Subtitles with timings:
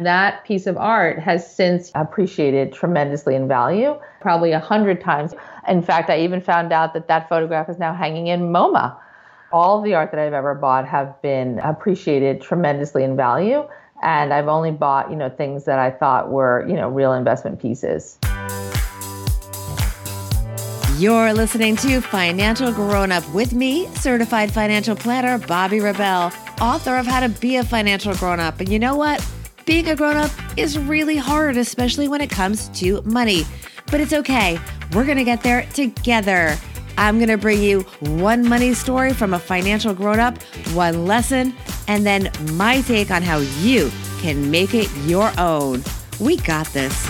[0.00, 5.34] That piece of art has since appreciated tremendously in value, probably a hundred times.
[5.66, 8.96] In fact, I even found out that that photograph is now hanging in MoMA.
[9.50, 13.68] All the art that I've ever bought have been appreciated tremendously in value,
[14.00, 17.60] and I've only bought, you know, things that I thought were, you know, real investment
[17.60, 18.20] pieces.
[20.96, 27.06] You're listening to Financial Grown Up with me, certified financial planner Bobbi Rebell, author of
[27.06, 28.60] How to Be a Financial Grown Up.
[28.60, 29.20] And you know what?
[29.68, 33.44] Being a grown up is really hard, especially when it comes to money.
[33.90, 34.58] But it's okay.
[34.94, 36.56] We're to get there together.
[36.96, 40.42] I'm to bring you one money story from a financial grown up,
[40.72, 41.52] one lesson,
[41.86, 43.90] and then my take on how you
[44.22, 45.84] can make it your own.
[46.18, 47.04] We got this.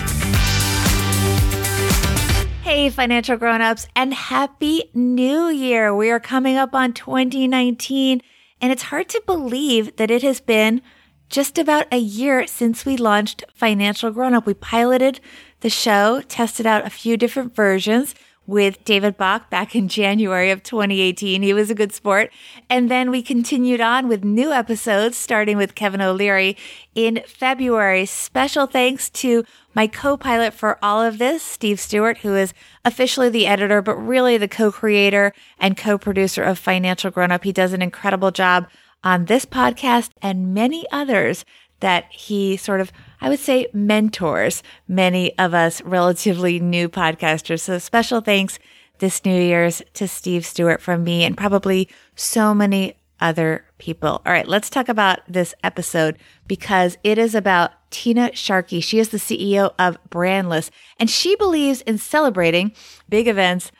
[2.63, 5.95] Hey, financial grown-ups, and happy new year.
[5.95, 8.21] We are coming up on 2019,
[8.59, 10.81] and it's hard to believe that it has been
[11.29, 14.45] just about a year since we launched Financial Grown Up.
[14.45, 15.19] We piloted
[15.61, 18.15] the show, tested out a few different versions
[18.47, 21.43] with David Bach back in January of 2018.
[21.43, 22.31] He was a good sport.
[22.67, 26.57] And then we continued on with new episodes, starting with Kevin O'Leary
[26.95, 28.07] in February.
[28.07, 29.43] Special thanks to
[29.75, 34.35] my co-pilot for all of this, Steve Stewart, who is officially the editor, but really
[34.35, 37.43] the co-creator and co-producer of Financial Grown Up.
[37.43, 38.65] He does an incredible job
[39.03, 41.45] on this podcast and many others
[41.79, 47.61] that he sort of, I would say, mentors many of us relatively new podcasters.
[47.61, 48.59] So special thanks
[48.99, 54.21] this New Year's to Steve Stewart from me and probably so many other people.
[54.25, 58.81] All right, let's talk about this episode because it is about Tina Sharkey.
[58.81, 62.71] She is the CEO of Brandless and she believes in celebrating
[63.09, 63.71] big events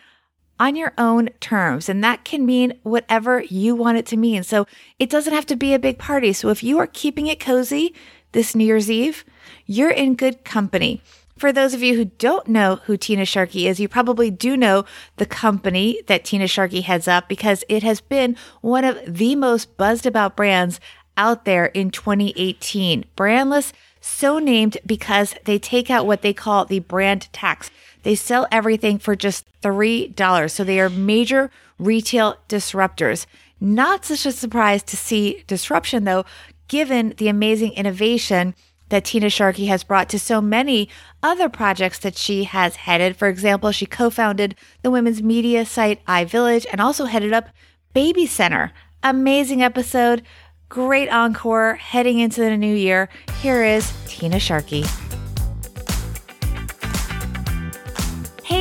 [0.59, 1.89] on your own terms.
[1.89, 4.43] And that can mean whatever you want it to mean.
[4.43, 4.67] So
[4.99, 6.33] it doesn't have to be a big party.
[6.33, 7.93] So if you are keeping it cozy
[8.33, 9.23] this New Year's Eve,
[9.65, 11.01] you're in good company.
[11.37, 14.83] For those of you who don't know who Tina Sharkey is, you probably do know
[15.15, 19.77] the company that Tina Sharkey heads up because it has been one of the most
[19.77, 20.81] buzzed about brands
[21.15, 23.05] out there in 2018.
[23.15, 27.71] Brandless, so named because they take out what they call the brand tax.
[28.03, 30.51] They sell everything for just $3.
[30.51, 33.25] So they are major retail disruptors.
[33.59, 36.25] Not such a surprise to see disruption though,
[36.67, 38.55] given the amazing innovation
[38.89, 40.89] that Tina Sharkey has brought to so many
[41.21, 43.15] other projects that she has headed.
[43.15, 47.49] For example, she co-founded the women's media site iVillage and also headed up
[47.93, 48.71] Baby Center.
[49.03, 50.23] Amazing episode.
[50.69, 53.09] Great encore heading into the new year.
[53.41, 54.83] Here is Tina Sharkey.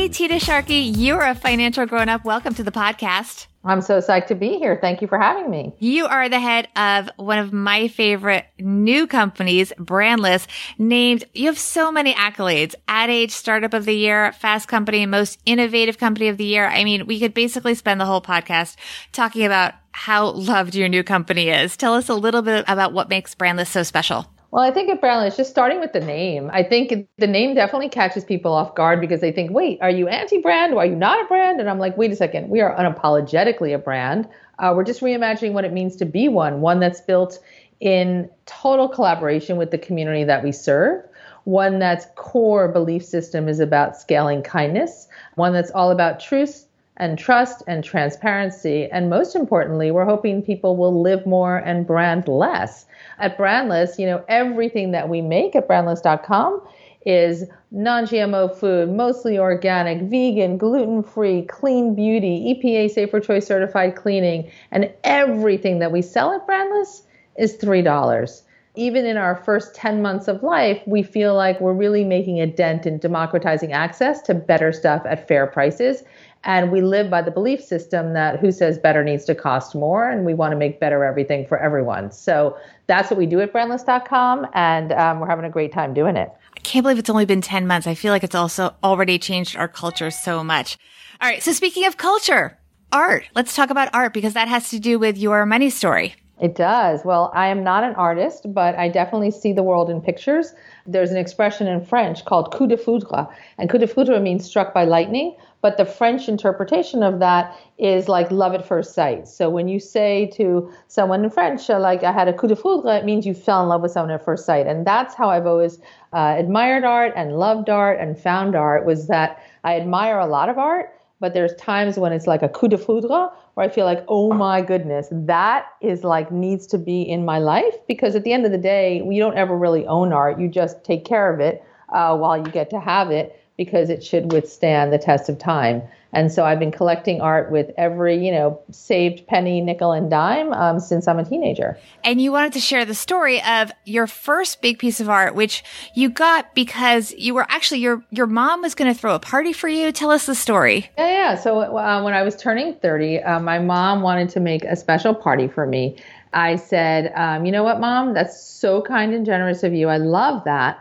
[0.08, 2.24] Hey, Tina Sharkey, you're a financial grown up.
[2.24, 3.46] Welcome to the podcast.
[3.62, 4.78] I'm so psyched to be here.
[4.80, 5.74] Thank you for having me.
[5.80, 10.46] You are the head of one of my favorite new companies, Brandless,
[10.78, 12.74] named, you have so many accolades.
[12.88, 16.66] Ad Age Startup of the Year, Fast Company, Most Innovative Company of the Year.
[16.66, 18.76] I mean, we could basically spend the whole podcast
[19.12, 21.76] talking about how loved your new company is.
[21.76, 24.26] Tell us a little bit about what makes Brandless so special.
[24.50, 27.90] Well, I think at Brandless, just starting with the name, I think the name definitely
[27.90, 30.72] catches people off guard because they think, wait, are you anti brand?
[30.72, 31.60] Or are you not a brand?
[31.60, 34.26] And I'm like, wait a second, we are unapologetically a brand.
[34.58, 37.38] Uh, we're just reimagining what it means to be one, one that's built
[37.80, 41.04] in total collaboration with the community that we serve,
[41.44, 46.67] one that's core belief system is about scaling kindness, one that's all about truth
[46.98, 48.88] and trust and transparency.
[48.90, 52.86] And most importantly, we're hoping people will live more and brand less
[53.18, 56.60] at Brandless, you know, everything that we make at brandless.com
[57.06, 64.92] is non-GMO food, mostly organic, vegan, gluten-free, clean beauty, EPA Safer Choice certified cleaning, and
[65.04, 67.02] everything that we sell at Brandless
[67.36, 68.42] is $3.
[68.74, 72.46] Even in our first 10 months of life, we feel like we're really making a
[72.46, 76.04] dent in democratizing access to better stuff at fair prices.
[76.44, 80.08] And we live by the belief system that who says better needs to cost more,
[80.08, 82.12] and we want to make better everything for everyone.
[82.12, 82.56] So
[82.86, 86.32] that's what we do at brandless.com, and um, we're having a great time doing it.
[86.56, 87.86] I can't believe it's only been 10 months.
[87.86, 90.78] I feel like it's also already changed our culture so much.
[91.20, 91.42] All right.
[91.42, 92.58] So speaking of culture,
[92.92, 96.14] art, let's talk about art because that has to do with your money story.
[96.40, 97.04] It does.
[97.04, 100.54] Well, I am not an artist, but I definitely see the world in pictures.
[100.86, 103.28] There's an expression in French called coup de foudre,
[103.58, 105.34] and coup de foudre means struck by lightning.
[105.60, 109.26] But the French interpretation of that is like love at first sight.
[109.26, 112.54] So when you say to someone in French, uh, like I had a coup de
[112.54, 114.66] foudre, it means you fell in love with someone at first sight.
[114.66, 115.80] And that's how I've always
[116.12, 120.48] uh, admired art and loved art and found art was that I admire a lot
[120.48, 123.84] of art, but there's times when it's like a coup de foudre where I feel
[123.84, 128.22] like, oh my goodness, that is like needs to be in my life because at
[128.22, 130.38] the end of the day, we don't ever really own art.
[130.38, 134.02] You just take care of it uh, while you get to have it because it
[134.02, 135.82] should withstand the test of time.
[136.12, 140.54] And so I've been collecting art with every, you know, saved penny, nickel, and dime
[140.54, 141.76] um, since I'm a teenager.
[142.02, 145.62] And you wanted to share the story of your first big piece of art, which
[145.94, 149.52] you got because you were actually your your mom was going to throw a party
[149.52, 149.92] for you.
[149.92, 150.90] Tell us the story.
[150.96, 151.34] Yeah, yeah.
[151.34, 155.14] So uh, when I was turning 30, uh, my mom wanted to make a special
[155.14, 155.98] party for me.
[156.32, 159.88] I said, um, you know what, mom, that's so kind and generous of you.
[159.88, 160.78] I love that.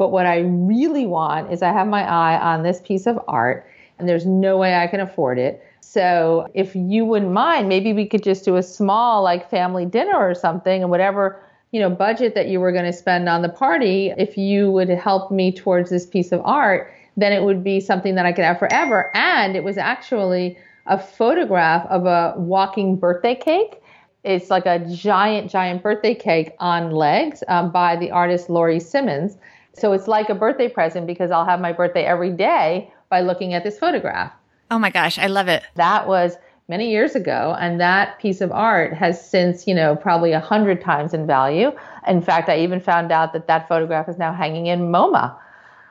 [0.00, 3.66] But what I really want is I have my eye on this piece of art
[3.98, 5.62] and there's no way I can afford it.
[5.82, 10.16] So if you wouldn't mind, maybe we could just do a small like family dinner
[10.16, 11.38] or something and whatever,
[11.70, 14.88] you know, budget that you were going to spend on the party, if you would
[14.88, 18.46] help me towards this piece of art, then it would be something that I could
[18.46, 19.10] have forever.
[19.14, 20.56] And it was actually
[20.86, 23.82] a photograph of a walking birthday cake.
[24.24, 29.36] It's like a giant, giant birthday cake on legs um, by the artist Laurie Simmons.
[29.72, 33.54] So it's like a birthday present because I'll have my birthday every day by looking
[33.54, 34.32] at this photograph.
[34.70, 35.64] Oh my gosh, I love it.
[35.76, 36.36] That was
[36.68, 40.80] many years ago, and that piece of art has since, you know, probably a hundred
[40.80, 41.72] times in value.
[42.06, 45.36] In fact, I even found out that that photograph is now hanging in MoMA.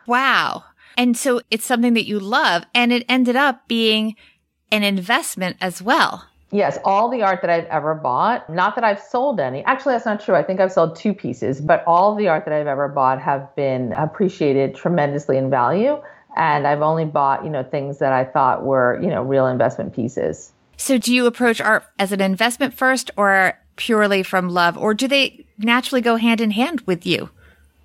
[0.07, 0.63] Wow.
[0.97, 4.15] And so it's something that you love, and it ended up being
[4.71, 6.28] an investment as well.
[6.51, 9.63] Yes, all the art that I've ever bought, not that I've sold any.
[9.65, 10.35] Actually, that's not true.
[10.35, 13.55] I think I've sold two pieces, but all the art that I've ever bought have
[13.55, 16.01] been appreciated tremendously in value
[16.35, 19.93] and I've only bought, you know, things that I thought were, you know, real investment
[19.93, 20.51] pieces.
[20.77, 25.07] So do you approach art as an investment first or purely from love or do
[25.07, 27.29] they naturally go hand in hand with you?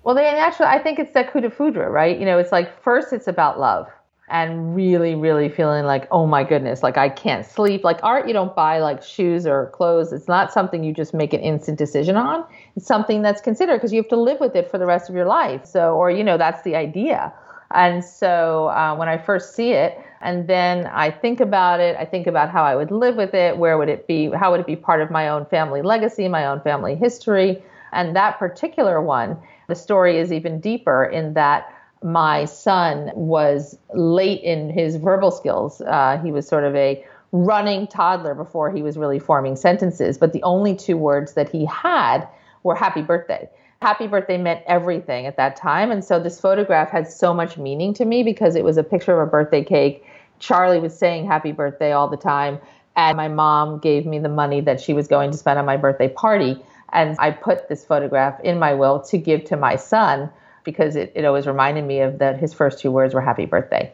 [0.03, 2.17] Well, they naturally, I think it's that coup de foudre, right?
[2.17, 3.87] You know, it's like first it's about love
[4.27, 7.83] and really, really feeling like, oh my goodness, like I can't sleep.
[7.83, 10.11] Like art, you don't buy like shoes or clothes.
[10.11, 12.43] It's not something you just make an instant decision on.
[12.75, 15.15] It's something that's considered because you have to live with it for the rest of
[15.15, 15.65] your life.
[15.65, 17.31] So, or, you know, that's the idea.
[17.71, 22.05] And so uh, when I first see it, and then I think about it, I
[22.05, 24.65] think about how I would live with it, where would it be, how would it
[24.65, 27.61] be part of my own family legacy, my own family history.
[27.91, 29.37] And that particular one,
[29.67, 31.71] the story is even deeper in that
[32.05, 35.81] my son was late in his verbal skills.
[35.81, 40.31] Uh, he was sort of a running toddler before he was really forming sentences, but
[40.31, 42.27] the only two words that he had
[42.63, 43.49] were happy birthday
[43.81, 45.91] happy birthday meant everything at that time.
[45.91, 49.19] And so this photograph had so much meaning to me because it was a picture
[49.19, 50.03] of a birthday cake.
[50.39, 52.59] Charlie was saying happy birthday all the time.
[52.95, 55.77] And my mom gave me the money that she was going to spend on my
[55.77, 56.63] birthday party.
[56.93, 60.31] And I put this photograph in my will to give to my son
[60.65, 63.91] because it, it always reminded me of that his first two words were happy birthday.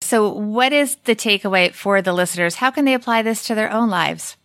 [0.00, 2.56] So, what is the takeaway for the listeners?
[2.56, 4.36] How can they apply this to their own lives?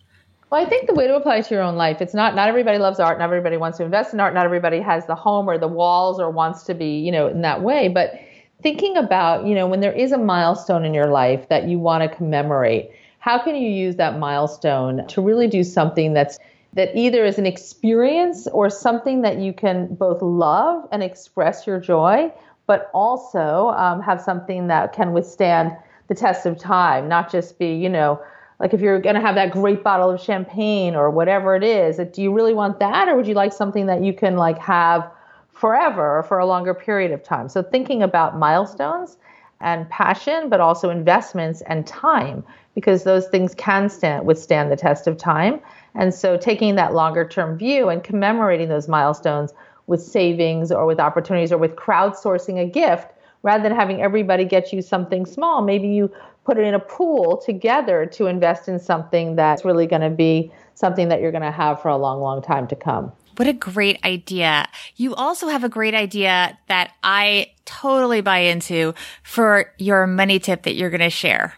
[0.49, 2.47] Well, I think the way to apply it to your own life, it's not, not
[2.47, 5.47] everybody loves art, not everybody wants to invest in art, not everybody has the home
[5.47, 7.87] or the walls or wants to be, you know, in that way.
[7.87, 8.19] But
[8.63, 12.09] thinking about, you know, when there is a milestone in your life that you want
[12.09, 16.39] to commemorate, how can you use that milestone to really do something that's
[16.73, 21.79] that either is an experience or something that you can both love and express your
[21.79, 22.31] joy,
[22.67, 25.75] but also um, have something that can withstand
[26.07, 28.21] the test of time, not just be, you know,
[28.59, 31.97] like if you're going to have that great bottle of champagne or whatever it is
[32.11, 33.07] do you really want that?
[33.07, 35.09] Or would you like something that you can like have
[35.51, 37.47] forever or for a longer period of time?
[37.49, 39.17] So thinking about milestones
[39.61, 42.43] and passion but also investments and time
[42.75, 45.59] because those things can stand withstand the test of time
[45.95, 49.53] and so taking that longer term view and commemorating those milestones
[49.87, 53.11] with savings or with opportunities or with crowdsourcing a gift
[53.41, 56.11] rather than having everybody get you something small maybe you
[56.49, 60.51] put it in a pool together to invest in something that's really going to be
[60.73, 63.11] something that you're going to have for a long, long time to come.
[63.37, 64.67] What a great idea.
[64.95, 68.93] You also have a great idea that I totally buy into
[69.23, 71.55] for your money tip that you're going to share.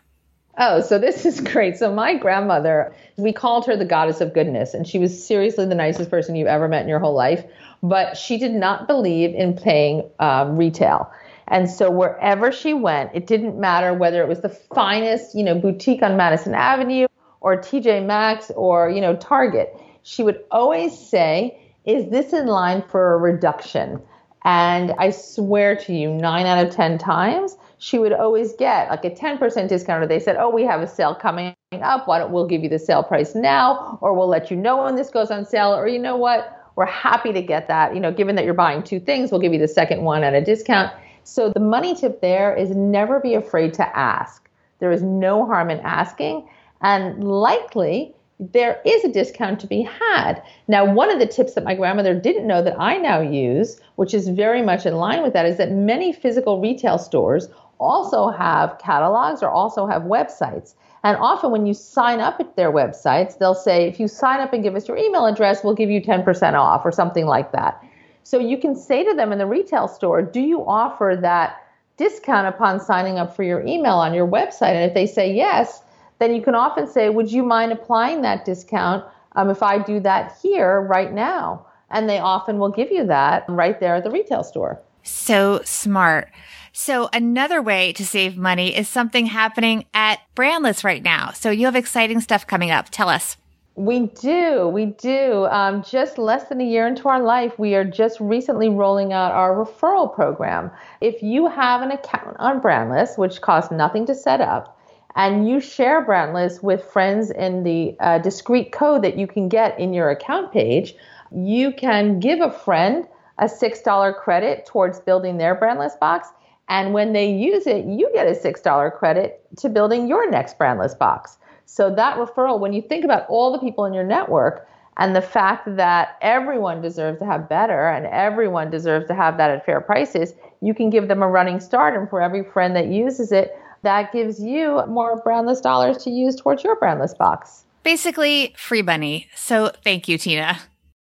[0.57, 1.77] Oh, so this is great.
[1.77, 5.75] So my grandmother, we called her the goddess of goodness, and she was seriously the
[5.75, 7.43] nicest person you've ever met in your whole life.
[7.81, 11.11] But she did not believe in paying um, retail.
[11.47, 15.55] And so wherever she went, it didn't matter whether it was the finest, you know,
[15.55, 17.07] boutique on Madison Avenue
[17.41, 19.75] or TJ Maxx or, you know, Target.
[20.03, 24.01] She would always say, is this in line for a reduction?
[24.43, 29.05] And I swear to you, nine out of 10 times, she would always get like
[29.05, 32.07] a 10% discount, or they said, Oh, we have a sale coming up.
[32.07, 34.95] Why don't we'll give you the sale price now, or we'll let you know when
[34.95, 36.57] this goes on sale, or you know what?
[36.75, 37.93] We're happy to get that.
[37.93, 40.33] You know, given that you're buying two things, we'll give you the second one at
[40.33, 40.91] a discount.
[41.23, 44.49] So the money tip there is never be afraid to ask.
[44.79, 46.47] There is no harm in asking.
[46.81, 50.41] And likely there is a discount to be had.
[50.67, 54.15] Now, one of the tips that my grandmother didn't know that I now use, which
[54.15, 58.79] is very much in line with that, is that many physical retail stores also have
[58.79, 60.73] catalogs or also have websites.
[61.03, 64.53] And often when you sign up at their websites, they'll say, if you sign up
[64.53, 67.83] and give us your email address, we'll give you 10% off or something like that.
[68.23, 71.63] So you can say to them in the retail store, do you offer that
[71.97, 74.73] discount upon signing up for your email on your website?
[74.73, 75.83] And if they say yes,
[76.21, 79.99] then you can often say, would you mind applying that discount um, if I do
[80.01, 81.65] that here right now?
[81.89, 84.79] And they often will give you that right there at the retail store.
[85.03, 86.29] So smart.
[86.73, 91.31] So another way to save money is something happening at Brandless right now.
[91.31, 92.89] So you have exciting stuff coming up.
[92.91, 93.35] Tell us.
[93.75, 94.67] We do.
[94.67, 95.47] We do.
[95.47, 99.31] Um, just less than a year into our life, we are just recently rolling out
[99.31, 100.69] our referral program.
[101.01, 104.77] If you have an account on Brandless, which costs nothing to set up,
[105.15, 109.79] and you share Brandless with friends in the uh, discrete code that you can get
[109.79, 110.95] in your account page,
[111.31, 116.29] you can give a friend a $6 credit towards building their Brandless box
[116.71, 120.97] and when they use it, you get a $6 credit to building your next brandless
[120.97, 121.37] box.
[121.65, 125.21] So that referral, when you think about all the people in your network and the
[125.21, 129.81] fact that everyone deserves to have better and everyone deserves to have that at fair
[129.81, 131.93] prices, you can give them a running start.
[131.93, 136.35] And for every friend that uses it, that gives you more brandless dollars to use
[136.35, 137.63] towards your brandless box.
[137.83, 139.27] Basically, free money.
[139.35, 140.59] So thank you, Tina.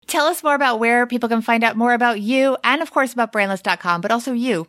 [0.08, 3.14] Tell us more about where people can find out more about you and, of course,
[3.14, 4.68] about brandless.com, but also you.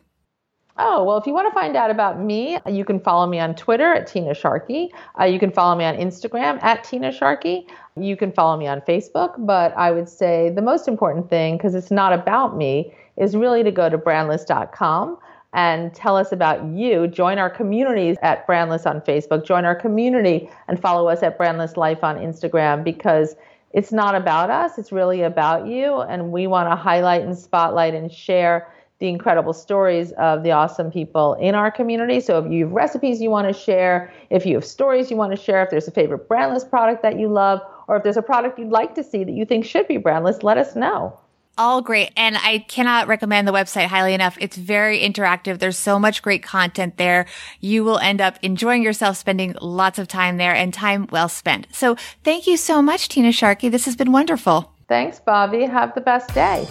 [0.79, 3.55] Oh, well, if you want to find out about me, you can follow me on
[3.55, 4.91] Twitter at Tina Sharkey.
[5.19, 7.67] Uh, you can follow me on Instagram at Tina Sharkey.
[7.95, 9.33] You can follow me on Facebook.
[9.39, 13.63] But I would say the most important thing, because it's not about me, is really
[13.63, 15.17] to go to brandless.com
[15.53, 17.07] and tell us about you.
[17.07, 19.45] Join our communities at Brandless on Facebook.
[19.45, 23.35] Join our community and follow us at Brandless Life on Instagram because
[23.73, 26.01] it's not about us, it's really about you.
[26.01, 30.91] And we want to highlight and spotlight and share the incredible stories of the awesome
[30.91, 32.19] people in our community.
[32.19, 35.35] So if you have recipes you want to share, if you have stories you want
[35.35, 38.23] to share, if there's a favorite brandless product that you love, or if there's a
[38.23, 41.17] product you'd like to see that you think should be brandless, let us know.
[41.57, 42.11] All great.
[42.15, 44.37] And I cannot recommend the website highly enough.
[44.39, 45.59] It's very interactive.
[45.59, 47.25] There's so much great content there.
[47.59, 51.67] You will end up enjoying yourself spending lots of time there and time well spent.
[51.71, 53.69] So thank you so much, Tina Sharkey.
[53.69, 54.71] This has been wonderful.
[54.87, 55.69] Thanks, Bobbi.
[55.69, 56.67] Have the best day.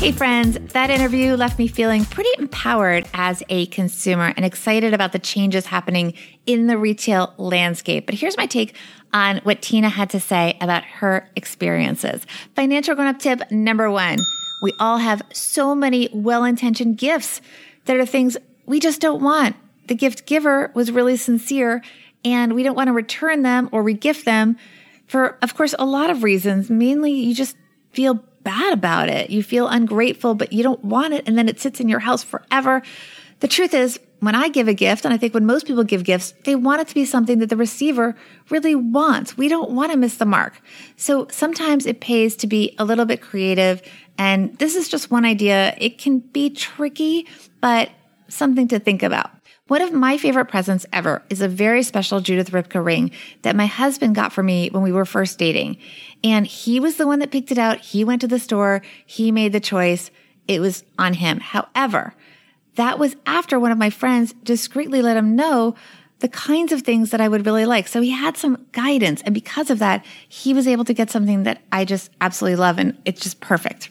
[0.00, 5.12] Hey, friends, that interview left me feeling pretty empowered as a consumer and excited about
[5.12, 6.14] the changes happening
[6.46, 8.06] in the retail landscape.
[8.06, 8.74] But here's my take
[9.12, 12.24] on what Tina had to say about her experiences.
[12.56, 14.16] Financial grown up tip number one
[14.62, 17.42] we all have so many well intentioned gifts
[17.84, 19.54] that are things we just don't want.
[19.88, 21.82] The gift giver was really sincere
[22.24, 24.56] and we don't want to return them or regift them
[25.06, 26.70] for, of course, a lot of reasons.
[26.70, 27.54] Mainly, you just
[27.92, 29.30] feel bad about it.
[29.30, 31.26] You feel ungrateful, but you don't want it.
[31.26, 32.82] And then it sits in your house forever.
[33.40, 36.04] The truth is, when I give a gift, and I think when most people give
[36.04, 38.14] gifts, they want it to be something that the receiver
[38.50, 39.38] really wants.
[39.38, 40.60] We don't want to miss the mark.
[40.96, 43.80] So sometimes it pays to be a little bit creative.
[44.18, 45.74] And this is just one idea.
[45.78, 47.26] It can be tricky,
[47.62, 47.88] but
[48.30, 49.30] something to think about.
[49.68, 53.66] One of my favorite presents ever is a very special Judith Ripka ring that my
[53.66, 55.76] husband got for me when we were first dating.
[56.24, 57.78] And he was the one that picked it out.
[57.78, 58.82] He went to the store.
[59.06, 60.10] He made the choice.
[60.48, 61.38] It was on him.
[61.38, 62.14] However,
[62.74, 65.76] that was after one of my friends discreetly let him know
[66.18, 67.86] the kinds of things that I would really like.
[67.86, 69.22] So he had some guidance.
[69.22, 72.78] And because of that, he was able to get something that I just absolutely love.
[72.78, 73.90] And it's just perfect.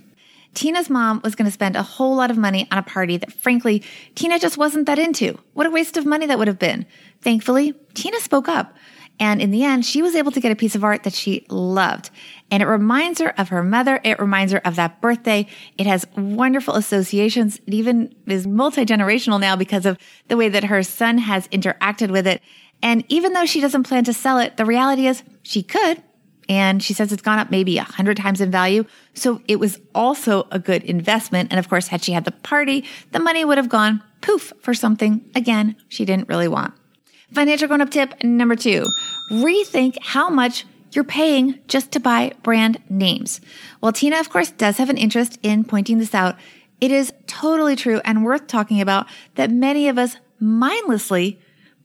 [0.53, 3.31] Tina's mom was going to spend a whole lot of money on a party that
[3.31, 3.83] frankly,
[4.15, 5.39] Tina just wasn't that into.
[5.53, 6.85] What a waste of money that would have been.
[7.21, 8.75] Thankfully, Tina spoke up.
[9.21, 11.45] And in the end, she was able to get a piece of art that she
[11.49, 12.09] loved.
[12.49, 13.99] And it reminds her of her mother.
[14.05, 15.45] It reminds her of that birthday.
[15.77, 17.59] It has wonderful associations.
[17.67, 19.97] It even is multi-generational now because of
[20.29, 22.41] the way that her son has interacted with it.
[22.81, 26.01] And even though she doesn't plan to sell it, the reality is she could
[26.49, 28.83] and she says it's gone up maybe a hundred times in value.
[29.13, 31.51] So it was also a good investment.
[31.51, 34.73] And of course, had she had the party, the money would have gone poof for
[34.73, 36.73] something again she didn't really want.
[37.31, 38.83] Financial grown up tip number two,
[39.31, 43.39] rethink how much you're paying just to buy brand names.
[43.79, 46.35] Well, Tina, of course, does have an interest in pointing this out.
[46.81, 51.39] It is totally true and worth talking about that many of us mindlessly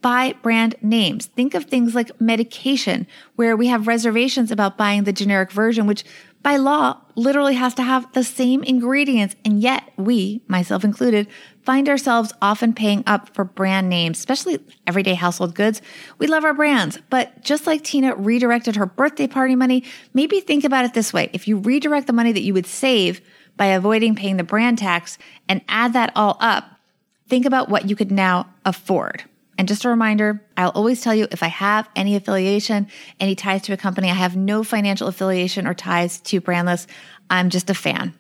[0.05, 1.25] buy brand names.
[1.25, 3.07] Think of things like medication,
[3.37, 6.05] where we have reservations about buying the generic version, which
[6.43, 9.35] by law literally has to have the same ingredients.
[9.47, 11.27] And yet we, myself included,
[11.63, 15.81] find ourselves often paying up for brand names, especially everyday household goods.
[16.19, 20.65] We love our brands, but just like Tina redirected her birthday party money, maybe think
[20.65, 21.31] about it this way.
[21.33, 23.23] If you redirect the money that you would save
[23.57, 25.17] by avoiding paying the brand tax
[25.49, 26.79] and add that all up,
[27.27, 29.25] think about what you could now afford.
[29.59, 32.89] And just a reminder, I'll always tell you if I have any affiliation,
[33.21, 36.87] any ties to a company, I have no financial affiliation or ties to Brandless.
[37.31, 38.15] I'm just a fan.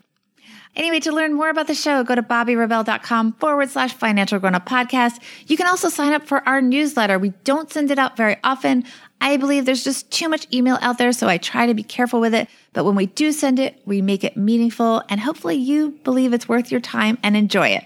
[0.76, 4.66] Anyway, to learn more about the show, go to bobbirebell.com forward slash financial grown up
[4.66, 5.20] podcast.
[5.46, 7.16] You can also sign up for our newsletter.
[7.18, 8.84] We don't send it out very often.
[9.20, 12.20] I believe there's just too much email out there, so I try to be careful
[12.20, 12.48] with it.
[12.72, 16.48] But when we do send it, we make it meaningful and hopefully you believe it's
[16.48, 17.84] worth your time and enjoy it.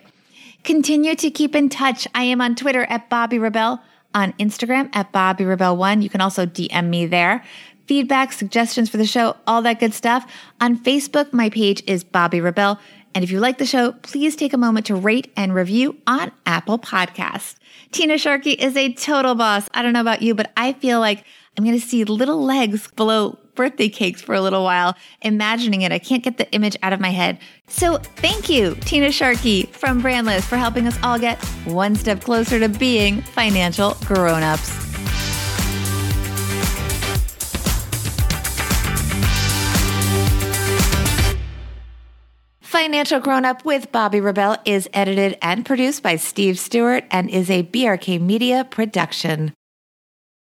[0.64, 2.06] Continue to keep in touch.
[2.14, 3.82] I am on Twitter at Bobbi Rebell,
[4.14, 6.02] on Instagram at Bobby Rebel1.
[6.02, 7.44] You can also DM me there.
[7.86, 10.30] Feedback, suggestions for the show, all that good stuff.
[10.60, 12.78] On Facebook, my page is Bobbi Rebell.
[13.14, 16.30] And if you like the show, please take a moment to rate and review on
[16.44, 17.56] Apple Podcasts.
[17.90, 19.68] Tina Sharkey is a total boss.
[19.72, 21.24] I don't know about you, but I feel like
[21.58, 25.90] I'm going to see little legs below birthday cakes for a little while, imagining it.
[25.90, 27.40] I can't get the image out of my head.
[27.66, 32.60] So thank you, Tina Sharkey from Brandless, for helping us all get one step closer
[32.60, 34.70] to being financial grown-ups.
[42.60, 47.50] Financial Grown Up with Bobbi Rebell is edited and produced by Steve Stewart and is
[47.50, 49.52] a BRK Media production.